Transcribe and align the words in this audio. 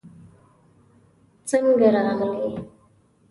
څنګه 1.49 1.87
راغلې؟ 1.95 2.49